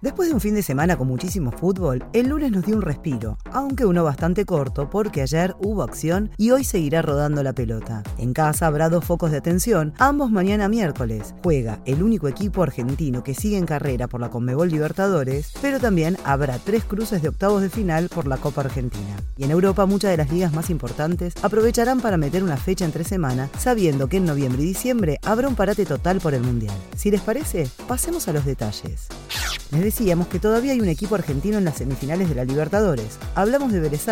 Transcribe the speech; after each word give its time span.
Después 0.00 0.28
de 0.28 0.34
un 0.34 0.40
fin 0.40 0.54
de 0.54 0.62
semana 0.62 0.96
con 0.96 1.08
muchísimo 1.08 1.50
fútbol, 1.50 2.04
el 2.12 2.28
lunes 2.28 2.52
nos 2.52 2.64
dio 2.64 2.76
un 2.76 2.82
respiro, 2.82 3.36
aunque 3.50 3.84
uno 3.84 4.04
bastante 4.04 4.44
corto 4.44 4.88
porque 4.88 5.22
ayer 5.22 5.56
hubo 5.58 5.82
acción 5.82 6.30
y 6.36 6.52
hoy 6.52 6.62
seguirá 6.62 7.02
rodando 7.02 7.42
la 7.42 7.52
pelota. 7.52 8.04
En 8.16 8.32
casa 8.32 8.68
habrá 8.68 8.90
dos 8.90 9.04
focos 9.04 9.32
de 9.32 9.38
atención, 9.38 9.94
ambos 9.98 10.30
mañana 10.30 10.68
miércoles. 10.68 11.34
Juega 11.42 11.80
el 11.84 12.04
único 12.04 12.28
equipo 12.28 12.62
argentino 12.62 13.24
que 13.24 13.34
sigue 13.34 13.58
en 13.58 13.66
carrera 13.66 14.06
por 14.06 14.20
la 14.20 14.30
Conmebol 14.30 14.68
Libertadores, 14.68 15.50
pero 15.60 15.80
también 15.80 16.16
habrá 16.24 16.58
tres 16.58 16.84
cruces 16.84 17.20
de 17.20 17.30
octavos 17.30 17.60
de 17.60 17.68
final 17.68 18.08
por 18.08 18.28
la 18.28 18.36
Copa 18.36 18.60
Argentina. 18.60 19.16
Y 19.36 19.42
en 19.42 19.50
Europa 19.50 19.84
muchas 19.84 20.12
de 20.12 20.16
las 20.18 20.30
ligas 20.30 20.52
más 20.52 20.70
importantes 20.70 21.34
aprovecharán 21.42 22.00
para 22.00 22.16
meter 22.16 22.44
una 22.44 22.56
fecha 22.56 22.84
entre 22.84 23.02
semana, 23.02 23.50
sabiendo 23.58 24.08
que 24.08 24.18
en 24.18 24.26
noviembre 24.26 24.62
y 24.62 24.66
diciembre 24.66 25.18
habrá 25.24 25.48
un 25.48 25.56
parate 25.56 25.84
total 25.86 26.20
por 26.20 26.34
el 26.34 26.42
Mundial. 26.42 26.76
Si 26.96 27.10
les 27.10 27.20
parece, 27.20 27.68
pasemos 27.88 28.28
a 28.28 28.32
los 28.32 28.44
detalles. 28.44 29.08
Les 29.70 29.82
decíamos 29.82 30.28
que 30.28 30.38
todavía 30.38 30.72
hay 30.72 30.80
un 30.80 30.88
equipo 30.88 31.14
argentino 31.14 31.58
en 31.58 31.64
las 31.66 31.76
semifinales 31.76 32.28
de 32.30 32.34
la 32.34 32.46
Libertadores. 32.46 33.18
Hablamos 33.34 33.70
de 33.70 33.80
Vélez 33.80 34.06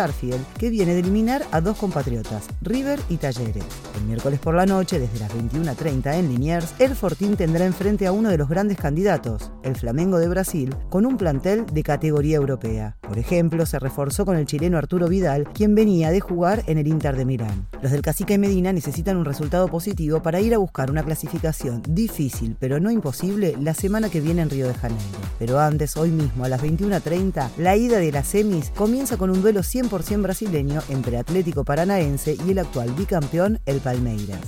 que 0.59 0.69
viene 0.69 0.93
de 0.93 0.99
eliminar 0.99 1.43
a 1.51 1.61
dos 1.61 1.77
compatriotas, 1.77 2.43
River 2.61 2.99
y 3.09 3.17
Talleres. 3.17 3.63
El 3.97 4.05
miércoles 4.05 4.39
por 4.39 4.53
la 4.53 4.67
noche, 4.67 4.99
desde 4.99 5.19
las 5.19 5.31
21.30 5.33 6.13
en 6.13 6.29
Liniers, 6.29 6.75
el 6.77 6.95
Fortín 6.95 7.35
tendrá 7.35 7.65
enfrente 7.65 8.05
a 8.05 8.11
uno 8.11 8.29
de 8.29 8.37
los 8.37 8.49
grandes 8.49 8.77
candidatos, 8.77 9.51
el 9.63 9.75
Flamengo 9.75 10.19
de 10.19 10.27
Brasil, 10.27 10.75
con 10.89 11.07
un 11.07 11.17
plantel 11.17 11.65
de 11.65 11.81
categoría 11.81 12.37
europea. 12.37 12.95
Por 13.01 13.17
ejemplo, 13.17 13.65
se 13.65 13.79
reforzó 13.79 14.25
con 14.25 14.37
el 14.37 14.45
chileno 14.45 14.77
Arturo 14.77 15.07
Vidal, 15.07 15.47
quien 15.53 15.73
venía 15.73 16.11
de 16.11 16.19
jugar 16.19 16.63
en 16.67 16.77
el 16.77 16.87
Inter 16.87 17.17
de 17.17 17.25
Milán. 17.25 17.67
Los 17.81 17.91
del 17.91 18.03
Cacique 18.03 18.37
Medina 18.37 18.71
necesitan 18.73 19.17
un 19.17 19.25
resultado 19.25 19.67
positivo 19.67 20.21
para 20.21 20.39
ir 20.39 20.53
a 20.53 20.59
buscar 20.59 20.91
una 20.91 21.03
clasificación 21.03 21.81
difícil, 21.87 22.55
pero 22.59 22.79
no 22.79 22.91
imposible, 22.91 23.55
la 23.59 23.73
semana 23.73 24.09
que 24.09 24.21
viene 24.21 24.43
en 24.43 24.51
Río 24.51 24.67
de 24.67 24.75
Janeiro. 24.75 25.26
Pero 25.39 25.59
antes, 25.59 25.97
hoy 25.97 26.11
mismo, 26.11 26.45
a 26.45 26.49
las 26.49 26.61
21.30, 26.61 27.49
la 27.57 27.75
ida 27.75 27.99
de 27.99 28.11
las 28.11 28.27
semis 28.27 28.71
comienza 28.75 29.17
con 29.17 29.29
un 29.29 29.41
duelo 29.41 29.61
100% 29.61 30.21
brasileño 30.21 30.81
entre 30.89 31.17
Atlético 31.17 31.63
Paranaense 31.63 32.37
y 32.45 32.51
el 32.51 32.59
actual 32.59 32.91
bicampeón, 32.91 33.59
el 33.65 33.79
Palmeiras. 33.79 34.41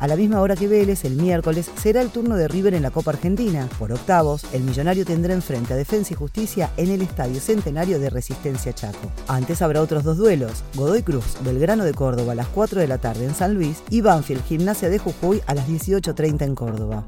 A 0.00 0.06
la 0.06 0.16
misma 0.16 0.40
hora 0.40 0.56
que 0.56 0.66
Vélez, 0.66 1.04
el 1.04 1.16
miércoles, 1.16 1.70
será 1.76 2.00
el 2.00 2.08
turno 2.08 2.34
de 2.34 2.48
River 2.48 2.72
en 2.72 2.82
la 2.82 2.90
Copa 2.90 3.10
Argentina. 3.10 3.68
Por 3.78 3.92
octavos, 3.92 4.44
el 4.54 4.62
millonario 4.62 5.04
tendrá 5.04 5.34
enfrente 5.34 5.74
a 5.74 5.76
Defensa 5.76 6.14
y 6.14 6.16
Justicia 6.16 6.70
en 6.78 6.90
el 6.90 7.02
Estadio 7.02 7.38
Centenario 7.38 7.98
de 8.00 8.08
Resistencia 8.08 8.72
Chaco. 8.72 9.12
Antes 9.28 9.60
habrá 9.60 9.82
otros 9.82 10.02
dos 10.02 10.16
duelos, 10.16 10.64
Godoy 10.74 11.02
Cruz, 11.02 11.36
Belgrano 11.44 11.84
de 11.84 11.92
Córdoba 11.92 12.32
a 12.32 12.36
las 12.36 12.48
4 12.48 12.80
de 12.80 12.88
la 12.88 12.96
tarde 12.96 13.26
en 13.26 13.34
San 13.34 13.52
Luis 13.52 13.82
y 13.90 14.00
Banfield, 14.00 14.42
Gimnasia 14.44 14.88
de 14.88 14.98
Jujuy 14.98 15.42
a 15.46 15.54
las 15.54 15.68
18.30 15.68 16.42
en 16.44 16.54
Córdoba. 16.54 17.04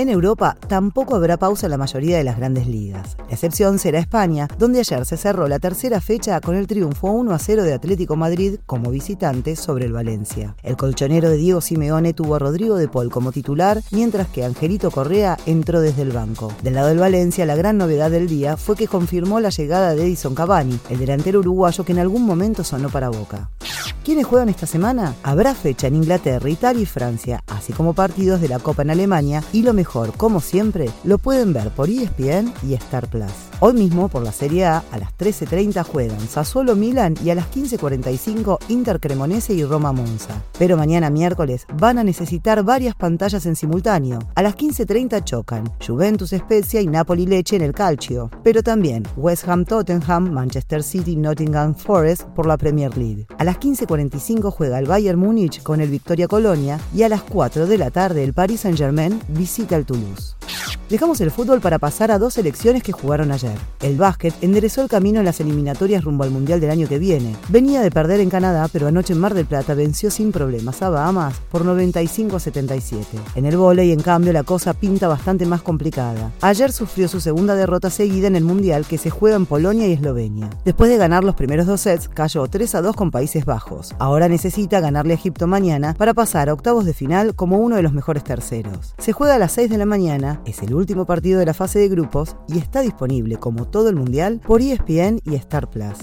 En 0.00 0.08
Europa 0.08 0.56
tampoco 0.66 1.14
habrá 1.14 1.36
pausa 1.36 1.66
en 1.66 1.72
la 1.72 1.76
mayoría 1.76 2.16
de 2.16 2.24
las 2.24 2.38
grandes 2.38 2.66
ligas. 2.66 3.18
La 3.18 3.34
excepción 3.34 3.78
será 3.78 3.98
España, 3.98 4.48
donde 4.58 4.78
ayer 4.78 5.04
se 5.04 5.18
cerró 5.18 5.46
la 5.46 5.58
tercera 5.58 6.00
fecha 6.00 6.40
con 6.40 6.56
el 6.56 6.66
triunfo 6.66 7.10
1 7.10 7.34
a 7.34 7.38
0 7.38 7.64
de 7.64 7.74
Atlético 7.74 8.16
Madrid 8.16 8.60
como 8.64 8.90
visitante 8.90 9.56
sobre 9.56 9.84
el 9.84 9.92
Valencia. 9.92 10.56
El 10.62 10.78
colchonero 10.78 11.28
de 11.28 11.36
Diego 11.36 11.60
Simeone 11.60 12.14
tuvo 12.14 12.36
a 12.36 12.38
Rodrigo 12.38 12.76
de 12.76 12.88
Paul 12.88 13.10
como 13.10 13.30
titular, 13.30 13.82
mientras 13.90 14.28
que 14.28 14.42
Angelito 14.42 14.90
Correa 14.90 15.36
entró 15.44 15.82
desde 15.82 16.00
el 16.00 16.12
banco. 16.12 16.50
Del 16.62 16.76
lado 16.76 16.88
del 16.88 16.98
Valencia, 16.98 17.44
la 17.44 17.56
gran 17.56 17.76
novedad 17.76 18.10
del 18.10 18.26
día 18.26 18.56
fue 18.56 18.76
que 18.76 18.88
confirmó 18.88 19.38
la 19.38 19.50
llegada 19.50 19.94
de 19.94 20.04
Edison 20.04 20.34
Cavani, 20.34 20.80
el 20.88 20.98
delantero 20.98 21.40
uruguayo 21.40 21.84
que 21.84 21.92
en 21.92 21.98
algún 21.98 22.24
momento 22.24 22.64
sonó 22.64 22.88
para 22.88 23.10
Boca. 23.10 23.50
¿Quiénes 24.04 24.26
juegan 24.26 24.48
esta 24.48 24.66
semana? 24.66 25.14
Habrá 25.22 25.54
fecha 25.54 25.86
en 25.86 25.96
Inglaterra, 25.96 26.48
Italia 26.48 26.82
y 26.82 26.86
Francia, 26.86 27.42
así 27.48 27.74
como 27.74 27.92
partidos 27.92 28.40
de 28.40 28.48
la 28.48 28.58
Copa 28.58 28.80
en 28.82 28.90
Alemania 28.90 29.42
y 29.52 29.62
lo 29.62 29.74
mejor, 29.74 30.16
como 30.16 30.40
siempre, 30.40 30.88
lo 31.04 31.18
pueden 31.18 31.52
ver 31.52 31.68
por 31.70 31.90
ESPN 31.90 32.52
y 32.66 32.74
Star 32.74 33.08
Plus. 33.08 33.49
Hoy 33.62 33.74
mismo, 33.74 34.08
por 34.08 34.22
la 34.22 34.32
Serie 34.32 34.64
A, 34.64 34.82
a 34.90 34.96
las 34.96 35.14
13.30 35.18 35.84
juegan 35.84 36.18
Sassuolo 36.20 36.74
Milan 36.74 37.14
y 37.22 37.28
a 37.28 37.34
las 37.34 37.44
15.45 37.50 38.58
Inter 38.68 38.98
Cremonese 39.00 39.52
y 39.52 39.64
Roma 39.64 39.92
Monza. 39.92 40.42
Pero 40.58 40.78
mañana 40.78 41.10
miércoles 41.10 41.66
van 41.74 41.98
a 41.98 42.04
necesitar 42.04 42.62
varias 42.64 42.94
pantallas 42.94 43.44
en 43.44 43.56
simultáneo. 43.56 44.18
A 44.34 44.40
las 44.40 44.56
15.30 44.56 45.24
chocan 45.24 45.70
Juventus 45.86 46.30
Spezia 46.30 46.80
y 46.80 46.86
Napoli 46.86 47.26
Leche 47.26 47.56
en 47.56 47.60
el 47.60 47.74
Calcio. 47.74 48.30
Pero 48.42 48.62
también 48.62 49.02
West 49.18 49.46
Ham 49.46 49.66
Tottenham, 49.66 50.30
Manchester 50.30 50.82
City 50.82 51.16
Nottingham 51.16 51.74
Forest 51.74 52.22
por 52.28 52.46
la 52.46 52.56
Premier 52.56 52.96
League. 52.96 53.26
A 53.36 53.44
las 53.44 53.60
15.45 53.60 54.50
juega 54.52 54.78
el 54.78 54.86
Bayern 54.86 55.18
Múnich 55.18 55.62
con 55.62 55.82
el 55.82 55.90
Victoria 55.90 56.28
Colonia 56.28 56.80
y 56.94 57.02
a 57.02 57.10
las 57.10 57.24
4 57.24 57.66
de 57.66 57.76
la 57.76 57.90
tarde 57.90 58.24
el 58.24 58.32
Paris 58.32 58.60
Saint-Germain 58.60 59.20
visita 59.28 59.76
el 59.76 59.84
Toulouse. 59.84 60.39
Dejamos 60.90 61.20
el 61.20 61.30
fútbol 61.30 61.60
para 61.60 61.78
pasar 61.78 62.10
a 62.10 62.18
dos 62.18 62.34
selecciones 62.34 62.82
que 62.82 62.90
jugaron 62.90 63.30
ayer. 63.30 63.56
El 63.80 63.96
básquet 63.96 64.34
enderezó 64.40 64.82
el 64.82 64.88
camino 64.88 65.20
en 65.20 65.24
las 65.24 65.38
eliminatorias 65.38 66.02
rumbo 66.02 66.24
al 66.24 66.32
Mundial 66.32 66.58
del 66.58 66.72
año 66.72 66.88
que 66.88 66.98
viene. 66.98 67.36
Venía 67.48 67.80
de 67.80 67.92
perder 67.92 68.18
en 68.18 68.28
Canadá, 68.28 68.66
pero 68.72 68.88
anoche 68.88 69.12
en 69.12 69.20
Mar 69.20 69.34
del 69.34 69.46
Plata 69.46 69.74
venció 69.74 70.10
sin 70.10 70.32
problemas 70.32 70.82
a 70.82 70.90
Bahamas 70.90 71.36
por 71.48 71.64
95 71.64 72.34
a 72.34 72.40
77. 72.40 73.06
En 73.36 73.46
el 73.46 73.56
vóley, 73.56 73.92
en 73.92 74.00
cambio, 74.00 74.32
la 74.32 74.42
cosa 74.42 74.74
pinta 74.74 75.06
bastante 75.06 75.46
más 75.46 75.62
complicada. 75.62 76.32
Ayer 76.40 76.72
sufrió 76.72 77.06
su 77.06 77.20
segunda 77.20 77.54
derrota 77.54 77.88
seguida 77.88 78.26
en 78.26 78.34
el 78.34 78.42
Mundial 78.42 78.84
que 78.84 78.98
se 78.98 79.10
juega 79.10 79.36
en 79.36 79.46
Polonia 79.46 79.86
y 79.86 79.92
Eslovenia. 79.92 80.50
Después 80.64 80.90
de 80.90 80.96
ganar 80.96 81.22
los 81.22 81.36
primeros 81.36 81.68
dos 81.68 81.82
sets, 81.82 82.08
cayó 82.08 82.48
3 82.48 82.74
a 82.74 82.82
2 82.82 82.96
con 82.96 83.12
Países 83.12 83.44
Bajos. 83.44 83.94
Ahora 84.00 84.28
necesita 84.28 84.80
ganarle 84.80 85.12
a 85.12 85.18
Egipto 85.18 85.46
mañana 85.46 85.94
para 85.94 86.14
pasar 86.14 86.48
a 86.48 86.52
octavos 86.52 86.84
de 86.84 86.94
final 86.94 87.36
como 87.36 87.58
uno 87.58 87.76
de 87.76 87.82
los 87.82 87.92
mejores 87.92 88.24
terceros. 88.24 88.96
Se 88.98 89.12
juega 89.12 89.36
a 89.36 89.38
las 89.38 89.52
6 89.52 89.70
de 89.70 89.78
la 89.78 89.86
mañana, 89.86 90.40
es 90.44 90.60
el 90.64 90.79
último 90.80 91.06
partido 91.06 91.38
de 91.38 91.46
la 91.46 91.54
fase 91.54 91.78
de 91.78 91.88
grupos 91.88 92.36
y 92.48 92.58
está 92.58 92.80
disponible, 92.80 93.36
como 93.36 93.66
todo 93.68 93.88
el 93.88 93.96
mundial, 93.96 94.40
por 94.44 94.60
ESPN 94.60 95.20
y 95.24 95.34
Star 95.36 95.70
Plus. 95.70 95.96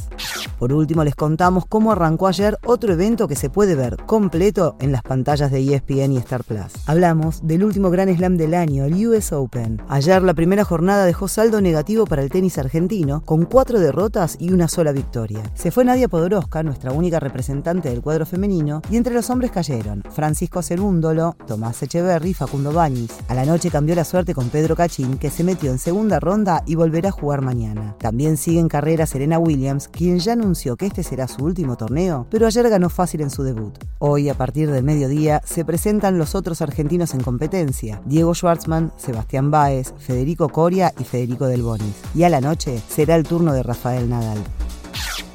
Por 0.59 0.73
último, 0.73 1.03
les 1.03 1.15
contamos 1.15 1.65
cómo 1.67 1.91
arrancó 1.91 2.27
ayer 2.27 2.57
otro 2.65 2.93
evento 2.93 3.27
que 3.27 3.35
se 3.35 3.49
puede 3.49 3.75
ver 3.75 3.97
completo 4.05 4.75
en 4.79 4.91
las 4.91 5.03
pantallas 5.03 5.51
de 5.51 5.59
ESPN 5.59 6.13
y 6.13 6.17
Star 6.17 6.43
Plus. 6.43 6.73
Hablamos 6.87 7.45
del 7.45 7.63
último 7.63 7.89
Gran 7.91 8.15
Slam 8.15 8.37
del 8.37 8.53
año, 8.53 8.85
el 8.85 9.07
US 9.07 9.33
Open. 9.33 9.81
Ayer 9.87 10.23
la 10.23 10.33
primera 10.33 10.63
jornada 10.63 11.05
dejó 11.05 11.27
saldo 11.27 11.61
negativo 11.61 12.05
para 12.05 12.23
el 12.23 12.29
tenis 12.29 12.57
argentino, 12.57 13.21
con 13.23 13.45
cuatro 13.45 13.79
derrotas 13.79 14.37
y 14.39 14.51
una 14.51 14.67
sola 14.67 14.91
victoria. 14.91 15.43
Se 15.53 15.71
fue 15.71 15.85
Nadia 15.85 16.07
Podoroska, 16.07 16.63
nuestra 16.63 16.91
única 16.91 17.19
representante 17.19 17.89
del 17.89 18.01
cuadro 18.01 18.25
femenino, 18.25 18.81
y 18.89 18.97
entre 18.97 19.13
los 19.13 19.29
hombres 19.29 19.51
cayeron 19.51 20.03
Francisco 20.11 20.61
Cerúndolo, 20.61 21.35
Tomás 21.45 21.81
Echeverry 21.83 22.29
y 22.29 22.33
Facundo 22.33 22.71
Bañis. 22.71 23.11
A 23.27 23.35
la 23.35 23.45
noche 23.45 23.69
cambió 23.69 23.93
la 23.93 24.03
suerte 24.03 24.33
con 24.33 24.49
Pedro 24.49 24.75
Cachín, 24.75 25.17
que 25.17 25.29
se 25.29 25.43
metió 25.43 25.71
en 25.71 25.79
segunda 25.79 26.19
ronda 26.19 26.63
y 26.65 26.75
volverá 26.75 27.09
a 27.09 27.11
jugar 27.11 27.41
mañana. 27.41 27.95
También 27.99 28.37
sigue 28.37 28.59
en 28.59 28.69
carrera 28.69 29.05
Serena 29.05 29.39
Williams, 29.39 29.87
quien 29.87 30.19
ya 30.19 30.35
anunció 30.47 30.77
que 30.77 30.85
este 30.85 31.03
será 31.03 31.27
su 31.27 31.43
último 31.43 31.75
torneo, 31.75 32.25
pero 32.31 32.47
ayer 32.47 32.69
ganó 32.69 32.89
fácil 32.89 33.19
en 33.19 33.29
su 33.29 33.43
debut. 33.43 33.77
Hoy, 33.99 34.29
a 34.29 34.33
partir 34.33 34.71
del 34.71 34.85
mediodía, 34.85 35.41
se 35.43 35.65
presentan 35.65 36.17
los 36.17 36.35
otros 36.35 36.61
argentinos 36.61 37.13
en 37.13 37.21
competencia: 37.21 38.01
Diego 38.05 38.33
Schwartzman, 38.33 38.93
Sebastián 38.95 39.51
Báez, 39.51 39.93
Federico 39.99 40.47
Coria 40.47 40.93
y 40.97 41.03
Federico 41.03 41.47
Del 41.47 41.63
Bonis. 41.63 41.95
Y 42.15 42.23
a 42.23 42.29
la 42.29 42.39
noche 42.39 42.81
será 42.87 43.15
el 43.15 43.25
turno 43.25 43.51
de 43.51 43.61
Rafael 43.61 44.09
Nadal. 44.09 44.37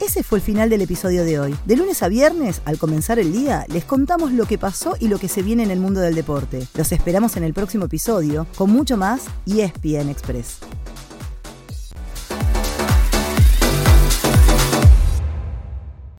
Ese 0.01 0.23
fue 0.23 0.39
el 0.39 0.45
final 0.45 0.71
del 0.71 0.81
episodio 0.81 1.25
de 1.25 1.39
hoy. 1.39 1.55
De 1.67 1.77
lunes 1.77 2.03
a 2.03 2.09
viernes, 2.09 2.63
al 2.65 2.79
comenzar 2.79 3.19
el 3.19 3.33
día, 3.33 3.67
les 3.69 3.85
contamos 3.85 4.33
lo 4.33 4.47
que 4.47 4.57
pasó 4.57 4.97
y 4.99 5.09
lo 5.09 5.19
que 5.19 5.29
se 5.29 5.43
viene 5.43 5.63
en 5.63 5.71
el 5.71 5.79
mundo 5.79 6.01
del 6.01 6.15
deporte. 6.15 6.67
Los 6.75 6.91
esperamos 6.91 7.37
en 7.37 7.45
el 7.45 7.53
próximo 7.53 7.85
episodio 7.85 8.47
con 8.57 8.71
mucho 8.71 8.97
más 8.97 9.25
y 9.45 9.61
ESPN 9.61 10.09
Express. 10.09 10.61